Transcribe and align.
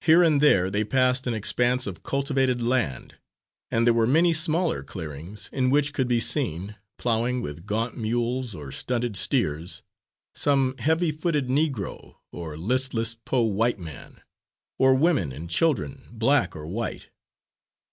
Here 0.00 0.24
and 0.24 0.40
there 0.40 0.70
they 0.72 0.82
passed 0.82 1.24
an 1.28 1.34
expanse 1.34 1.86
of 1.86 2.02
cultivated 2.02 2.60
land, 2.60 3.14
and 3.70 3.86
there 3.86 3.94
were 3.94 4.04
many 4.08 4.32
smaller 4.32 4.82
clearings 4.82 5.48
in 5.52 5.70
which 5.70 5.92
could 5.92 6.08
be 6.08 6.18
seen, 6.18 6.76
plowing 6.98 7.40
with 7.40 7.64
gaunt 7.64 7.96
mules 7.96 8.56
or 8.56 8.72
stunted 8.72 9.16
steers, 9.16 9.82
some 10.34 10.76
heavy 10.78 11.12
footed 11.12 11.46
Negro 11.46 12.16
or 12.32 12.56
listless 12.58 13.14
"po' 13.24 13.42
white 13.42 13.78
man;" 13.78 14.20
or 14.80 14.96
women 14.96 15.30
and 15.30 15.48
children, 15.48 16.08
black 16.10 16.56
or 16.56 16.66
white. 16.66 17.10